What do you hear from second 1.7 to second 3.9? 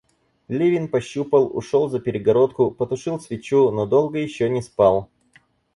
за перегородку, потушил свечу, но